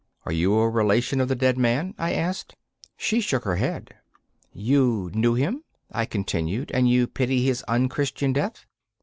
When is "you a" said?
0.31-0.67